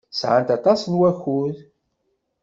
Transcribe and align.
Sɛant 0.19 0.49
aṭas 0.57 0.81
n 0.85 0.93
wakud. 0.99 1.55